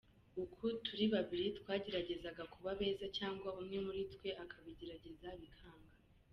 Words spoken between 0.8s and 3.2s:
turi babiri, twageragezaga kuba beza